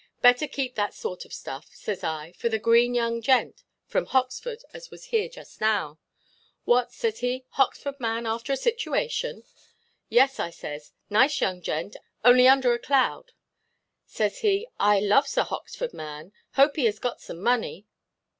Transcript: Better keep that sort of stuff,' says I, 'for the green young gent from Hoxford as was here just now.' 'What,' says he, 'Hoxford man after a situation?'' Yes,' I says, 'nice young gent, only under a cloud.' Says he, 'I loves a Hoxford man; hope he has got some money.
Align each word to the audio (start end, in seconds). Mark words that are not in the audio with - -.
Better 0.23 0.47
keep 0.47 0.73
that 0.73 0.95
sort 0.95 1.25
of 1.25 1.31
stuff,' 1.31 1.75
says 1.75 2.03
I, 2.03 2.31
'for 2.31 2.49
the 2.49 2.57
green 2.57 2.95
young 2.95 3.21
gent 3.21 3.61
from 3.85 4.07
Hoxford 4.07 4.65
as 4.73 4.89
was 4.89 5.05
here 5.13 5.29
just 5.29 5.61
now.' 5.61 5.99
'What,' 6.63 6.91
says 6.91 7.19
he, 7.19 7.45
'Hoxford 7.51 7.99
man 7.99 8.25
after 8.25 8.51
a 8.51 8.57
situation?'' 8.57 9.43
Yes,' 10.09 10.39
I 10.39 10.49
says, 10.49 10.91
'nice 11.11 11.39
young 11.39 11.61
gent, 11.61 11.97
only 12.25 12.47
under 12.47 12.73
a 12.73 12.79
cloud.' 12.79 13.33
Says 14.07 14.39
he, 14.39 14.67
'I 14.79 15.01
loves 15.01 15.37
a 15.37 15.43
Hoxford 15.43 15.93
man; 15.93 16.33
hope 16.55 16.77
he 16.77 16.85
has 16.85 16.97
got 16.97 17.21
some 17.21 17.39
money. 17.39 17.85